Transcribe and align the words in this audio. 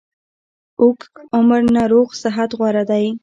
اوږد 0.81 1.13
عمر 1.35 1.61
نه 1.75 1.83
روغ 1.91 2.09
صحت 2.21 2.49
غوره 2.57 2.83
ده 2.89 2.97